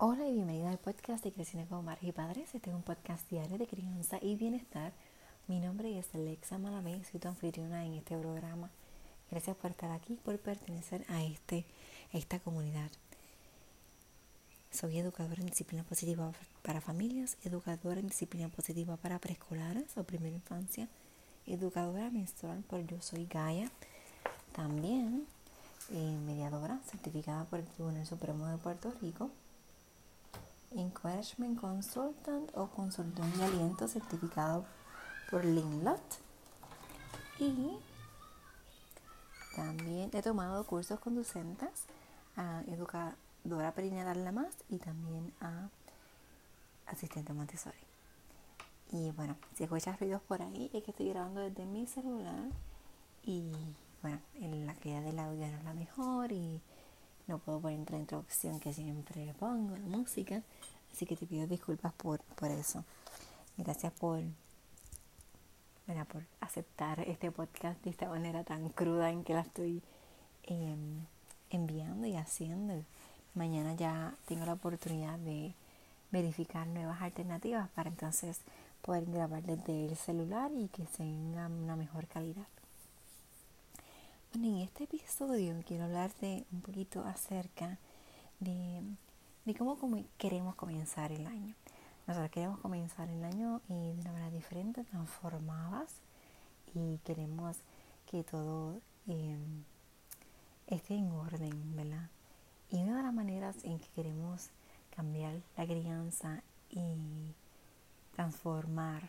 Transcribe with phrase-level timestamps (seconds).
[0.00, 2.54] Hola y bienvenida al podcast de Creciendo como Madres y Padres.
[2.54, 4.92] Este es un podcast diario de crianza y bienestar.
[5.48, 8.70] Mi nombre es Alexa Malamé, soy tu anfitriona en este programa.
[9.28, 11.64] Gracias por estar aquí, por pertenecer a, este,
[12.12, 12.92] esta comunidad.
[14.70, 16.30] Soy educadora en disciplina positiva
[16.62, 20.86] para familias, educadora en disciplina positiva para preescolares o primera infancia,
[21.44, 23.68] educadora menstrual por Yo Soy Gaia.
[24.52, 25.26] También
[25.90, 29.32] eh, mediadora certificada por el Tribunal Supremo de Puerto Rico
[30.72, 34.64] Encouragement Consultant o consultor de aliento certificado
[35.30, 36.00] por Linlot.
[37.38, 37.78] Y
[39.54, 41.84] también he tomado cursos conducentes
[42.36, 45.68] a educadora perinatal la más y también a
[46.86, 47.76] asistente Montessori.
[48.90, 52.48] Y bueno, si escuchas ruidos por ahí es que estoy grabando desde mi celular
[53.24, 53.52] y
[54.02, 56.60] bueno, la calidad del audio no es la mejor y
[57.28, 60.42] no puedo poner la introducción que siempre pongo, la música.
[60.92, 62.84] Así que te pido disculpas por, por eso.
[63.56, 64.22] Gracias por,
[65.86, 69.82] por aceptar este podcast de esta manera tan cruda en que la estoy
[70.44, 71.04] em,
[71.50, 72.82] enviando y haciendo.
[73.34, 75.54] Mañana ya tengo la oportunidad de
[76.10, 78.40] verificar nuevas alternativas para entonces
[78.80, 82.46] poder grabar desde el celular y que tenga una mejor calidad.
[84.34, 87.78] Bueno, en este episodio quiero hablarte un poquito acerca
[88.40, 88.82] de,
[89.56, 89.78] cómo
[90.18, 91.54] queremos comenzar el año.
[92.06, 95.94] Nosotros queremos comenzar el año de una manera diferente, transformadas,
[96.74, 97.56] y queremos
[98.10, 99.64] que todo em,
[100.66, 102.10] esté en orden, ¿verdad?
[102.70, 104.50] Y una de las maneras en que queremos
[104.94, 107.32] cambiar la crianza y
[108.14, 109.08] transformar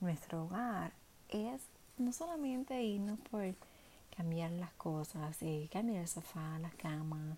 [0.00, 0.94] nuestro hogar
[1.28, 1.60] es
[1.98, 3.42] no solamente irnos por
[4.16, 7.36] cambiar las cosas, eh, cambiar el sofá, la cama,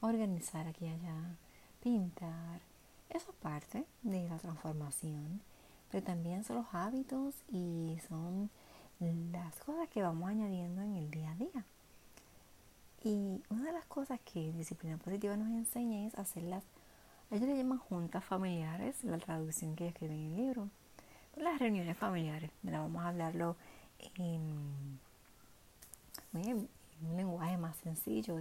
[0.00, 1.36] organizar aquí y allá,
[1.82, 2.60] pintar.
[3.10, 5.40] Eso es parte de la transformación,
[5.90, 8.50] pero también son los hábitos y son
[9.00, 11.64] las cosas que vamos añadiendo en el día a día.
[13.02, 16.64] Y una de las cosas que Disciplina Positiva nos enseña es hacerlas,
[17.30, 20.68] ellos le llaman juntas familiares, la traducción que escriben en el libro,
[21.36, 23.56] las reuniones familiares, vamos a hablarlo
[24.16, 24.98] en
[26.34, 28.38] un lenguaje más sencillo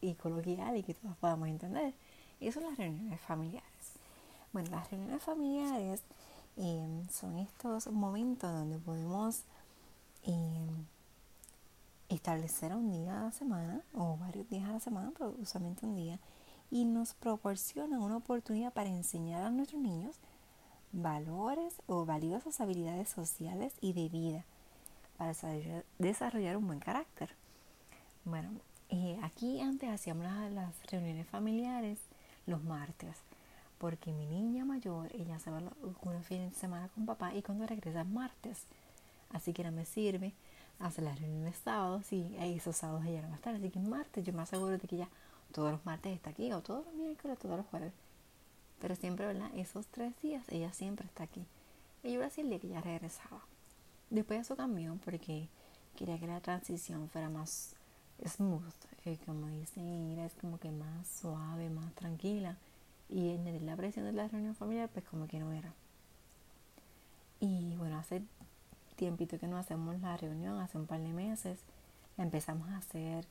[0.00, 1.94] y, coloquial y que todos podamos entender.
[2.40, 3.70] Y son las reuniones familiares.
[4.52, 6.02] Bueno, las reuniones familiares
[6.56, 9.42] em, son estos momentos donde podemos
[10.22, 10.86] em,
[12.08, 15.96] establecer un día a la semana o varios días a la semana, pero usualmente un
[15.96, 16.18] día,
[16.70, 20.16] y nos proporcionan una oportunidad para enseñar a nuestros niños
[20.92, 24.44] valores o valiosas habilidades sociales y de vida
[25.16, 25.32] para
[25.98, 27.30] desarrollar un buen carácter.
[28.24, 28.50] Bueno,
[29.22, 31.98] aquí antes hacíamos las, reuniones familiares
[32.46, 33.16] los martes,
[33.78, 35.62] porque mi niña mayor, ella se va
[36.02, 38.64] una fin de semana con papá y cuando regresa es martes.
[39.30, 40.32] Así que no me sirve
[40.78, 43.54] hacer las reuniones sábados y esos sábados ella no va a estar.
[43.54, 45.08] Así que martes yo me aseguro de que ella
[45.52, 47.92] todos los martes está aquí, o todos los miércoles, todos los jueves.
[48.80, 49.50] Pero siempre, ¿verdad?
[49.54, 51.46] Esos tres días ella siempre está aquí.
[52.02, 53.40] Y yo iba a decirle que ella regresaba.
[54.14, 55.48] Después eso cambió porque
[55.96, 57.74] quería que la transición fuera más
[58.24, 58.62] smooth,
[59.06, 62.56] eh, como dicen es como que más suave, más tranquila.
[63.08, 65.74] Y en la presión de la reunión familiar, pues como que no era.
[67.40, 68.22] Y bueno, hace
[68.94, 71.58] tiempito que no hacemos la reunión, hace un par de meses,
[72.16, 73.26] la empezamos a hacer,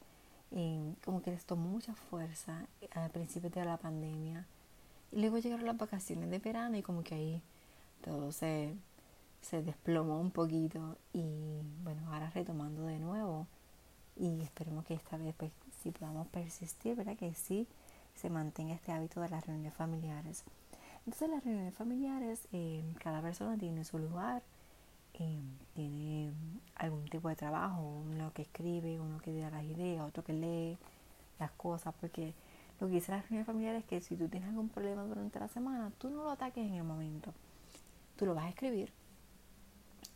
[0.52, 4.46] eh, como que les tomó mucha fuerza al principio de la pandemia.
[5.14, 7.42] Y luego llegaron las vacaciones de verano y como que ahí
[8.04, 8.76] todo se,
[9.44, 13.46] se desplomó un poquito y bueno, ahora retomando de nuevo
[14.16, 17.18] y esperemos que esta vez pues si podamos persistir, ¿verdad?
[17.18, 17.68] Que sí
[18.16, 20.44] se mantenga este hábito de las reuniones familiares.
[21.06, 24.42] Entonces las reuniones familiares, eh, cada persona tiene su lugar,
[25.16, 25.42] eh,
[25.74, 26.32] tiene
[26.76, 30.78] algún tipo de trabajo, uno que escribe, uno que da las ideas, otro que lee
[31.38, 32.34] las cosas, porque
[32.80, 35.50] lo que dice las reuniones familiares es que si tú tienes algún problema durante la
[35.50, 37.34] semana, tú no lo ataques en el momento,
[38.16, 39.03] tú lo vas a escribir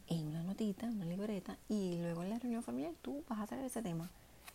[0.07, 3.65] en una notita, una libreta, y luego en la reunión familiar tú vas a traer
[3.65, 4.09] ese tema.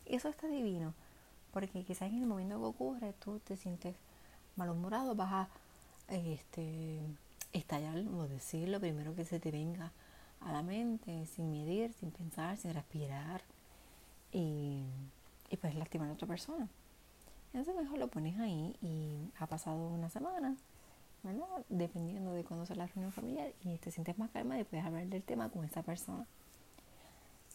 [0.06, 0.94] Eso está divino,
[1.52, 3.94] porque quizás en el momento que ocurre tú te sientes
[4.56, 5.48] malhumorado, vas a
[6.08, 7.00] este,
[7.52, 9.92] estallar o decir lo primero que se te venga
[10.40, 13.42] a la mente, sin medir, sin pensar, sin respirar,
[14.32, 14.82] y,
[15.50, 16.68] y pues lastimar a otra persona.
[17.52, 20.56] Entonces mejor lo pones ahí y ha pasado una semana,
[21.68, 25.06] Dependiendo de cuándo sea la reunión familiar y te sientes más calma y puedes hablar
[25.06, 26.26] del tema con esa persona.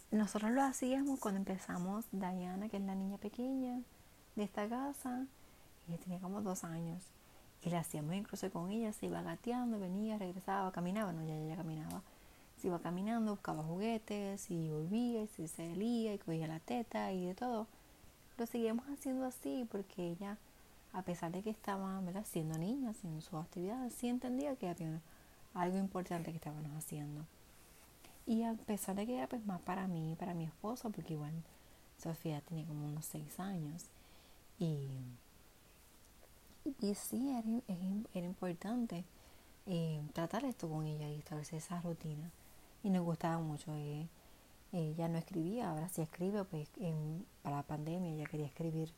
[0.09, 3.81] Nosotros lo hacíamos cuando empezamos, Diana, que es la niña pequeña
[4.37, 5.25] de esta casa,
[5.87, 7.03] ella tenía como dos años.
[7.63, 11.57] y la hacíamos incluso con ella, se iba gateando, venía, regresaba, caminaba, no, ya ella
[11.57, 12.01] caminaba.
[12.61, 17.25] Se iba caminando, buscaba juguetes y volvía y se salía y cogía la teta y
[17.25, 17.67] de todo.
[18.37, 20.37] Lo seguíamos haciendo así porque ella,
[20.93, 25.01] a pesar de que estaba siendo niña, haciendo sus actividades, sí entendía que había
[25.53, 27.25] algo importante que estábamos haciendo.
[28.25, 31.33] Y a pesar de que era pues más para mí, para mi esposo, porque igual
[31.97, 33.85] Sofía tenía como unos seis años.
[34.59, 34.89] Y,
[36.81, 39.05] y sí, era, era importante
[39.65, 42.31] eh, tratar esto con ella y establecer esa rutina.
[42.83, 43.73] Y nos gustaba mucho.
[43.75, 44.07] Eh,
[44.71, 46.69] ella no escribía, ahora sí escribe, pues
[47.41, 48.91] para la pandemia ella quería escribir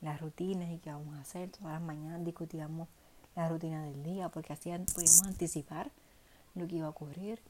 [0.00, 1.50] las rutinas y qué vamos a hacer.
[1.50, 2.88] Todas las mañanas discutíamos
[3.36, 5.90] la rutina del día porque así podíamos anticipar
[6.54, 7.40] lo que iba a ocurrir.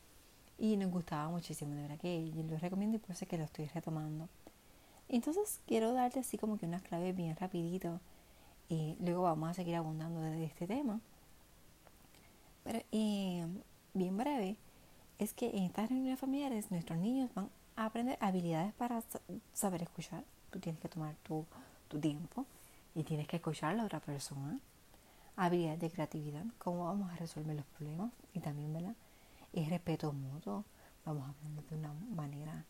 [0.59, 3.45] Y nos gustaba muchísimo, de verdad que lo recomiendo y por eso es que lo
[3.45, 4.29] estoy retomando.
[5.09, 7.99] Entonces quiero darte así como que unas claves bien rapidito
[8.69, 11.01] y luego vamos a seguir abundando de este tema.
[12.63, 14.57] Pero bien breve,
[15.19, 19.03] es que en estas reuniones familiares nuestros niños van a aprender habilidades para
[19.53, 20.25] saber escuchar.
[20.51, 21.47] Tú tienes que tomar tu,
[21.91, 22.47] tu tiempo
[22.95, 24.59] y tienes que escuchar a la otra persona.
[25.37, 28.95] Habilidades de creatividad, cómo vamos a resolver los problemas y también, ¿verdad?
[29.53, 30.65] Y respeto mutuo,
[31.05, 32.65] vamos a aprender de una manera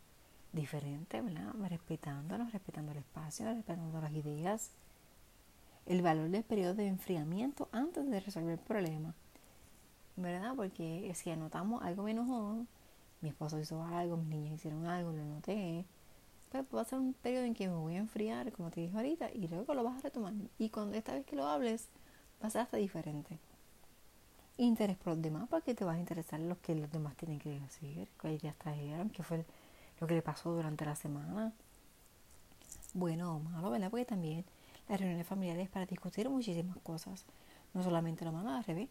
[0.52, 1.52] diferente, ¿verdad?
[1.69, 4.70] Respetándonos, respetando el espacio, respetando las ideas.
[5.87, 9.14] El valor del periodo de enfriamiento antes de resolver el problema,
[10.16, 10.55] ¿verdad?
[10.55, 12.66] Porque si anotamos algo menos
[13.20, 15.84] mi esposo hizo algo, mis niños hicieron algo, lo noté,
[16.50, 18.97] pues va a ser un periodo en que me voy a enfriar, como te dije
[18.97, 20.35] ahorita, y luego lo vas a retomar.
[20.58, 21.88] Y cuando esta vez que lo hables,
[22.43, 23.38] va a ser hasta diferente.
[24.56, 27.61] Interés por los demás, porque te vas a interesar lo que los demás tienen que
[27.61, 29.44] decir, qué ideas trajeron, qué fue
[30.00, 31.52] lo que le pasó durante la semana.
[32.94, 33.91] Bueno o malo, ¿verdad?
[33.91, 34.44] Porque también
[34.88, 37.25] las reuniones familiares para discutir muchísimas cosas.
[37.73, 38.88] No solamente lo malo, al revés.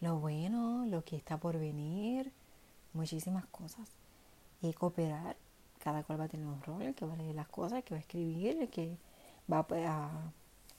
[0.00, 2.32] Lo bueno, lo que está por venir,
[2.92, 3.88] muchísimas cosas.
[4.62, 5.36] Y cooperar.
[5.82, 7.84] Cada cual va a tener un rol, el que va a leer las cosas, el
[7.84, 8.96] que va a escribir, el que
[9.50, 10.32] va a,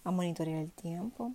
[0.04, 1.34] a monitorear el tiempo.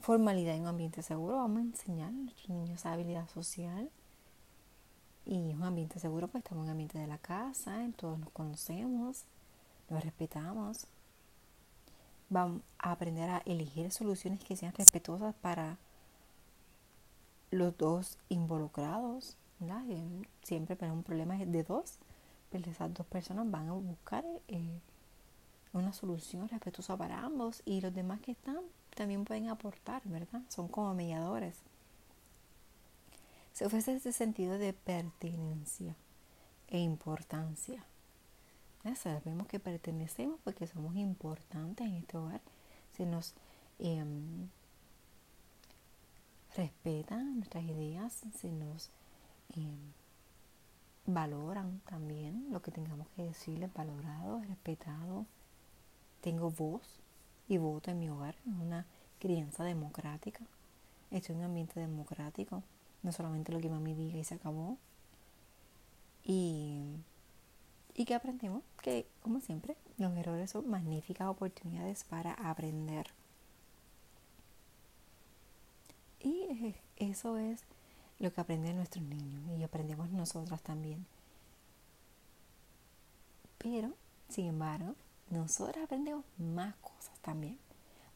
[0.00, 1.36] Formalidad en un ambiente seguro.
[1.36, 3.90] Vamos a enseñar a nuestros niños habilidad social
[5.26, 9.24] y un ambiente seguro, pues estamos en un ambiente de la casa, todos nos conocemos,
[9.88, 10.86] nos respetamos.
[12.28, 15.78] Vamos a aprender a elegir soluciones que sean respetuosas para
[17.50, 19.36] los dos involucrados.
[20.42, 21.98] Siempre pero un problema de dos,
[22.50, 24.80] pues esas dos personas van a buscar eh,
[25.72, 28.58] una solución respetuosa para ambos y los demás que están
[28.94, 30.42] también pueden aportar, ¿verdad?
[30.48, 31.56] Son como mediadores
[33.54, 35.94] se ofrece ese sentido de pertenencia
[36.68, 37.84] e importancia.
[38.96, 42.40] Sabemos que pertenecemos porque somos importantes en este hogar.
[42.96, 43.32] Se nos
[43.78, 44.48] em,
[46.56, 48.90] respetan nuestras ideas, se nos
[49.54, 49.78] em,
[51.06, 55.26] valoran también lo que tengamos que decirles, valorado, respetado.
[56.20, 57.00] Tengo voz
[57.48, 58.86] y voto en mi hogar, en una
[59.18, 60.40] crianza democrática.
[61.10, 62.62] Estoy en un ambiente democrático
[63.04, 64.78] no solamente lo que mami diga y se acabó.
[66.24, 66.80] Y,
[67.94, 73.06] y que aprendemos que, como siempre, los errores son magníficas oportunidades para aprender.
[76.18, 77.62] Y eso es
[78.18, 81.06] lo que aprenden nuestros niños y aprendemos nosotros también.
[83.58, 83.92] Pero,
[84.28, 84.94] sin embargo,
[85.30, 87.58] nosotros aprendemos más cosas también.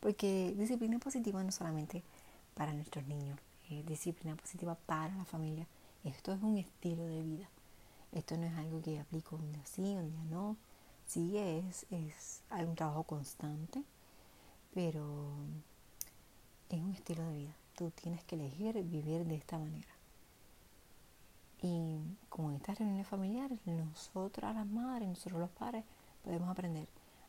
[0.01, 2.03] Porque disciplina positiva no solamente
[2.55, 3.39] para nuestros niños,
[3.71, 5.67] eh, disciplina positiva para la familia.
[6.05, 7.49] Esto es un estilo de vida.
[8.13, 10.57] Esto no es algo que aplico un día sí, un día no.
[11.07, 13.83] Sí es, es un trabajo constante,
[14.75, 15.33] pero
[16.69, 17.55] es un estilo de vida.
[17.79, 19.89] Tú tienes que elegir vivir de esta manera.
[21.63, 25.85] Y como en estas reuniones familiares, nosotros las madres, nosotros los padres,
[26.25, 26.89] podemos aprender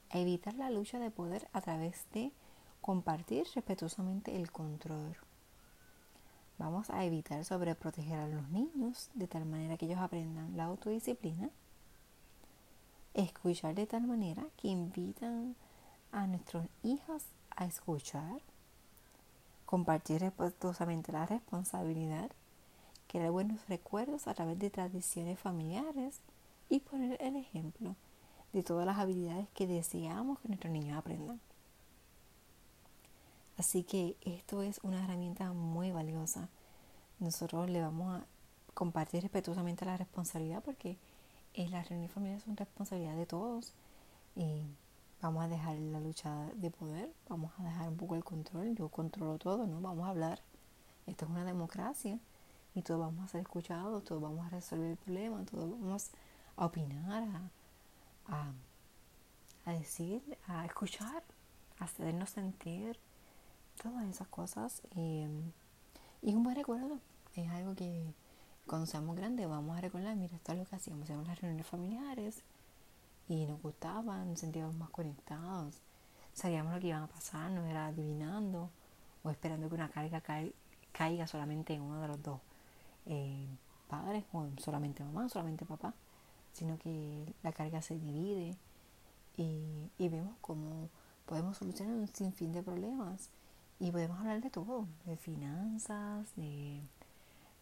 [0.10, 2.32] a evitar la lucha de poder a través de
[2.82, 5.16] compartir respetuosamente el control
[6.60, 11.50] Vamos a evitar sobreproteger a los niños de tal manera que ellos aprendan la autodisciplina.
[13.14, 15.56] Escuchar de tal manera que invitan
[16.12, 17.24] a nuestros hijos
[17.56, 18.42] a escuchar.
[19.70, 22.32] Compartir respetuosamente la responsabilidad.
[23.08, 26.22] Crear buenos recuerdos a través de tradiciones familiares
[26.70, 27.96] y poner el ejemplo
[28.52, 31.40] de todas las habilidades que deseamos que nuestros niños aprendan.
[33.60, 36.50] Así que esto es una herramienta muy valiosa.
[37.20, 38.26] Nosotros le vamos a
[38.74, 40.98] compartir respetuosamente la responsabilidad porque
[41.54, 43.72] en la reunión familiar es una responsabilidad de todos.
[45.22, 48.90] Vamos a dejar la lucha de poder, vamos a dejar un poco el control, yo
[48.90, 49.82] controlo todo, ¿no?
[49.82, 50.42] Vamos a hablar.
[51.08, 52.20] Esto es una democracia
[52.76, 56.12] y todos vamos a ser escuchados, todos vamos a resolver el problema, todos vamos
[56.56, 57.24] a opinar,
[58.28, 58.52] a,
[59.66, 61.24] a, decir, a escuchar,
[61.80, 62.98] a hacernos sentir,
[63.82, 64.82] todas esas cosas.
[64.96, 65.26] Y,
[66.22, 67.00] y es un buen recuerdo,
[67.36, 68.14] es algo que
[68.68, 71.66] cuando seamos grandes vamos a recordar, mira, esto es lo que hacíamos, hacíamos las reuniones
[71.66, 72.44] familiares
[73.30, 75.76] y nos gustaban, nos sentíamos más conectados,
[76.34, 78.70] sabíamos lo que iba a pasar, no era adivinando
[79.24, 80.22] o esperando que una carga
[80.92, 82.40] caiga solamente en uno de los dos
[83.06, 83.48] eh,
[83.88, 85.94] padres, o solamente mamá, solamente papá,
[86.54, 88.58] sino que la carga se divide
[89.38, 90.90] y, y vemos cómo
[91.26, 93.30] podemos solucionar un sinfín de problemas
[93.80, 96.82] y podemos hablar de todo, de finanzas, de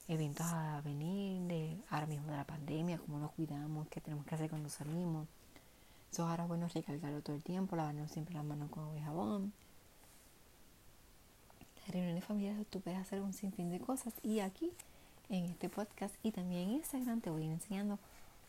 [0.08, 4.36] eventos a venir, de ahora mismo de la pandemia, cómo nos cuidamos, qué tenemos que
[4.36, 5.28] hacer cuando salimos.
[6.12, 9.54] Eso ahora bueno recargarlo todo el tiempo, lavarnos siempre las manos con agua y jabón.
[11.78, 14.72] Las reuniones familiares tú puedes hacer un sinfín de cosas y aquí
[15.30, 18.00] en este podcast y también en Instagram te voy enseñando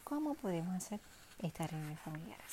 [0.05, 1.01] cómo podemos hacer
[1.41, 2.47] estas reuniones familiares.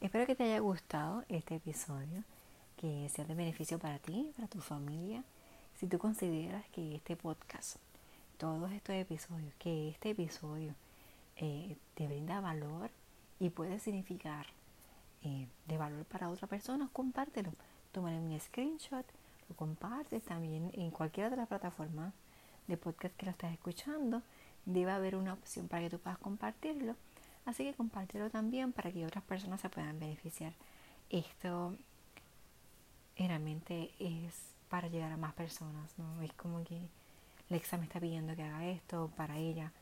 [0.00, 2.24] Espero que te haya gustado este episodio,
[2.76, 5.22] que sea de beneficio para ti, para tu familia.
[5.78, 7.76] Si tú consideras que este podcast
[8.42, 10.74] todos estos episodios, que este episodio
[11.36, 12.90] eh, te brinda valor
[13.42, 14.46] y puede significar
[15.24, 17.52] eh, de valor para otra persona, compártelo.
[17.90, 19.04] Tómale un screenshot,
[19.48, 22.14] lo compartes también en cualquiera de las plataformas
[22.68, 24.22] de podcast que lo estás escuchando.
[24.64, 26.94] Debe haber una opción para que tú puedas compartirlo.
[27.44, 30.52] Así que compártelo también para que otras personas se puedan beneficiar.
[31.10, 31.76] Esto
[33.16, 36.22] realmente es para llegar a más personas, ¿no?
[36.22, 36.80] Es como que
[37.48, 39.72] Lexa me está pidiendo que haga esto para ella.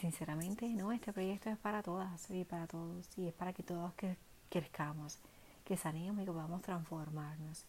[0.00, 3.92] Sinceramente, no, este proyecto es para todas y para todos y es para que todos
[4.48, 5.18] crezcamos,
[5.62, 7.66] que sanemos y que podamos transformarnos.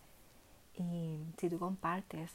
[0.78, 2.32] Y si tú compartes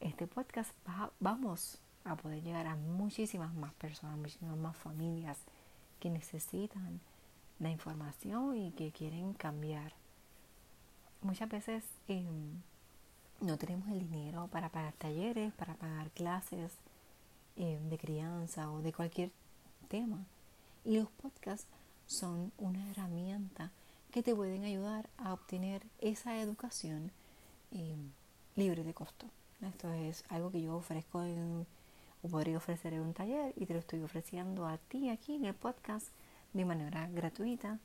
[0.00, 0.72] este podcast,
[1.20, 5.38] vamos a poder llegar a muchísimas más personas, muchísimas más familias
[6.00, 6.98] que necesitan
[7.60, 9.92] la información y que quieren cambiar.
[11.22, 12.60] Muchas veces em,
[13.40, 16.72] no tenemos el dinero para pagar talleres, para pagar clases
[17.56, 19.30] eh, de crianza o de cualquier
[19.88, 20.24] tema.
[20.84, 21.66] Y los podcasts
[22.06, 23.70] son una herramienta
[24.12, 27.10] que te pueden ayudar a obtener esa educación
[27.72, 27.96] eh,
[28.54, 29.26] libre de costo.
[29.62, 31.66] Esto es algo que yo ofrezco en,
[32.22, 35.44] o podría ofrecer en un taller y te lo estoy ofreciendo a ti aquí en
[35.44, 36.08] el podcast
[36.52, 37.78] de manera gratuita.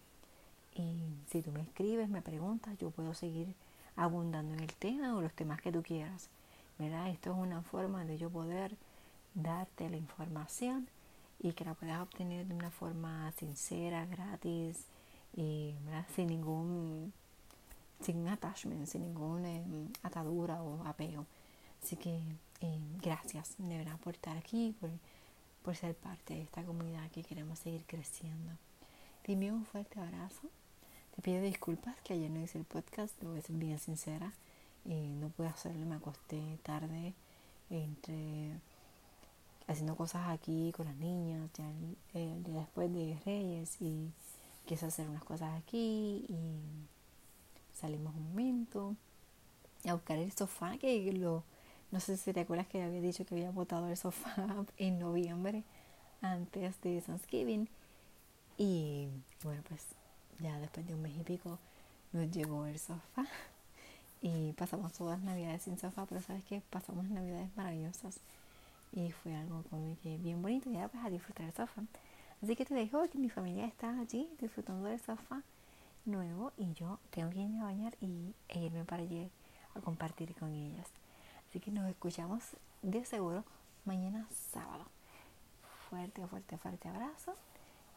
[0.73, 3.53] Y si tú me escribes, me preguntas, yo puedo seguir
[3.95, 6.29] abundando en el tema o los temas que tú quieras.
[6.81, 7.09] ¿verdad?
[7.09, 8.75] Esto es una forma de yo poder
[9.33, 10.87] darte la información
[11.39, 14.85] y que la puedas obtener de una forma sincera, gratis
[15.35, 15.73] y
[16.15, 17.13] sin ningún
[18.01, 21.25] sin attachment, sin ninguna em, atadura o apego.
[21.83, 22.19] Así que
[22.61, 23.55] eh, gracias
[24.03, 24.75] por estar aquí,
[25.63, 28.53] por, ser parte de esta comunidad que queremos seguir creciendo.
[29.23, 30.49] Te envío un fuerte abrazo
[31.15, 34.31] te pido disculpas que ayer no hice el podcast, voy a ser bien sincera.
[34.85, 37.13] Eh, no pude hacerlo, me acosté tarde
[37.69, 38.51] entre
[39.71, 41.69] haciendo cosas aquí con las niñas, ya
[42.13, 44.11] el, día después de Reyes y
[44.65, 46.59] quise hacer unas cosas aquí y
[47.73, 48.95] salimos un momento
[49.87, 51.43] a buscar el sofá que lo
[51.91, 54.35] no sé si te acuerdas que había dicho que había botado el sofá
[54.77, 55.63] en noviembre
[56.21, 57.67] antes de Thanksgiving
[58.57, 59.07] y
[59.43, 59.83] bueno pues
[60.39, 61.57] ya después de un mes y pico
[62.13, 63.25] nos llegó el sofá
[64.21, 68.19] y pasamos todas las navidades sin sofá, pero sabes que pasamos navidades maravillosas
[68.91, 71.83] y fue algo como que bien bonito y ya pues a disfrutar el sofá.
[72.41, 75.43] Así que te dejo que mi familia está allí disfrutando del sofá
[76.05, 79.29] nuevo y yo tengo que irme a bañar y e irme para allí
[79.75, 80.87] a compartir con ellas.
[81.49, 82.43] Así que nos escuchamos
[82.81, 83.43] de seguro
[83.85, 84.85] mañana sábado.
[85.89, 87.35] Fuerte, fuerte, fuerte abrazo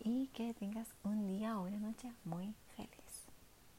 [0.01, 2.55] y que tengas un día o una noche muy.